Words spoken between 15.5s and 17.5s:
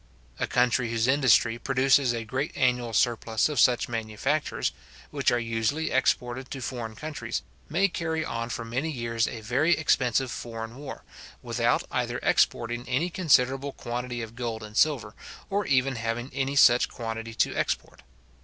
or even having any such quantity